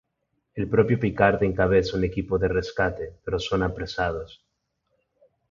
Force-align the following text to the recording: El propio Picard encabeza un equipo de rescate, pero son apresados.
El 0.55 0.67
propio 0.67 0.99
Picard 0.99 1.43
encabeza 1.43 1.95
un 1.95 2.03
equipo 2.03 2.39
de 2.39 2.47
rescate, 2.47 3.17
pero 3.23 3.37
son 3.37 3.61
apresados. 3.61 4.43